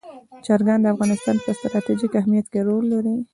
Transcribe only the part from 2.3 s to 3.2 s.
کې رول لري.